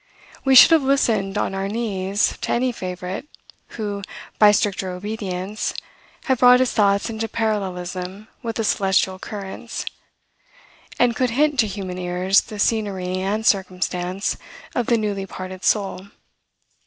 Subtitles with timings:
[0.43, 3.27] We should have listened on our knees to any favorite,
[3.77, 4.01] who,
[4.39, 5.75] by stricter obedience,
[6.23, 9.85] had brought his thoughts into parallelism with the celestial currents,
[10.97, 14.37] and could hint to human ears the scenery and circumstance
[14.73, 16.07] of the newly parted soul.